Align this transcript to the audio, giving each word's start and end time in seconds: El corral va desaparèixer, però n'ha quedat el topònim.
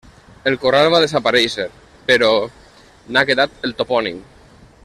El 0.51 0.55
corral 0.63 0.89
va 0.93 1.01
desaparèixer, 1.03 1.67
però 2.09 2.33
n'ha 3.13 3.27
quedat 3.33 3.65
el 3.69 3.81
topònim. 3.83 4.23